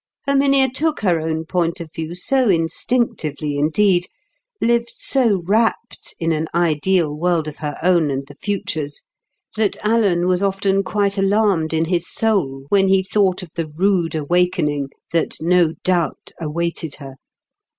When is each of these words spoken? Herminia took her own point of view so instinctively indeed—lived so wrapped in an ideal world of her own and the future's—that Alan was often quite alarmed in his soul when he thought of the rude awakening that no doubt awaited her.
Herminia 0.25 0.67
took 0.67 1.01
her 1.01 1.19
own 1.19 1.45
point 1.45 1.79
of 1.79 1.93
view 1.93 2.15
so 2.15 2.49
instinctively 2.49 3.55
indeed—lived 3.59 4.89
so 4.89 5.43
wrapped 5.45 6.15
in 6.19 6.31
an 6.31 6.47
ideal 6.55 7.15
world 7.15 7.47
of 7.47 7.57
her 7.57 7.77
own 7.83 8.09
and 8.09 8.25
the 8.25 8.33
future's—that 8.41 9.77
Alan 9.85 10.25
was 10.25 10.41
often 10.41 10.81
quite 10.81 11.19
alarmed 11.19 11.71
in 11.71 11.85
his 11.85 12.09
soul 12.09 12.65
when 12.69 12.87
he 12.87 13.03
thought 13.03 13.43
of 13.43 13.51
the 13.53 13.67
rude 13.67 14.15
awakening 14.15 14.89
that 15.13 15.37
no 15.39 15.73
doubt 15.83 16.31
awaited 16.39 16.95
her. 16.95 17.17